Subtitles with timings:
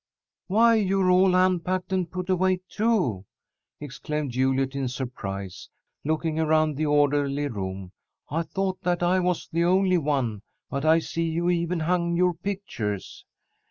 [0.47, 3.25] "Why, you're all unpacked and put away, too!"
[3.79, 5.69] exclaimed Juliet, in surprise,
[6.03, 7.91] looking around the orderly room.
[8.27, 10.41] "I thought that I was the only one,
[10.71, 13.25] but I see you've even hung your pictures."